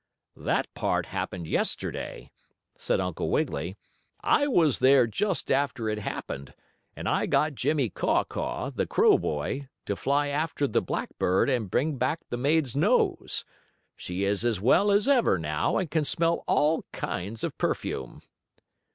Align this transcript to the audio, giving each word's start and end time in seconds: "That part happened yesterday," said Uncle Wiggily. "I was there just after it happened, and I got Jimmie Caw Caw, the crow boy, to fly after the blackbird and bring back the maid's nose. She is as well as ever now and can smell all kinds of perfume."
"That 0.37 0.65
part 0.73 1.05
happened 1.05 1.45
yesterday," 1.45 2.31
said 2.75 2.99
Uncle 2.99 3.29
Wiggily. 3.29 3.77
"I 4.21 4.47
was 4.47 4.79
there 4.79 5.05
just 5.05 5.51
after 5.51 5.89
it 5.89 5.99
happened, 5.99 6.55
and 6.95 7.07
I 7.07 7.27
got 7.27 7.53
Jimmie 7.53 7.91
Caw 7.91 8.23
Caw, 8.23 8.71
the 8.71 8.87
crow 8.87 9.19
boy, 9.19 9.69
to 9.85 9.95
fly 9.95 10.29
after 10.29 10.65
the 10.67 10.81
blackbird 10.81 11.51
and 11.51 11.69
bring 11.69 11.99
back 11.99 12.21
the 12.29 12.37
maid's 12.37 12.75
nose. 12.75 13.45
She 13.95 14.23
is 14.23 14.43
as 14.43 14.59
well 14.59 14.89
as 14.89 15.07
ever 15.07 15.37
now 15.37 15.77
and 15.77 15.91
can 15.91 16.03
smell 16.03 16.43
all 16.47 16.83
kinds 16.91 17.43
of 17.43 17.55
perfume." 17.59 18.23